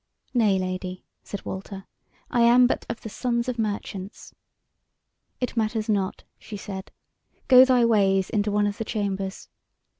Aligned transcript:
"Nay, 0.33 0.57
Lady," 0.57 1.05
said 1.21 1.45
Walter, 1.45 1.85
"I 2.31 2.41
am 2.41 2.65
but 2.65 2.87
of 2.89 3.01
the 3.01 3.07
sons 3.09 3.47
of 3.47 3.57
the 3.57 3.61
merchants." 3.61 4.33
"It 5.39 5.55
matters 5.55 5.87
not," 5.87 6.23
she 6.39 6.57
said; 6.57 6.89
"go 7.47 7.63
thy 7.65 7.85
ways 7.85 8.31
into 8.31 8.49
one 8.49 8.65
of 8.65 8.79
the 8.79 8.83
chambers." 8.85 9.47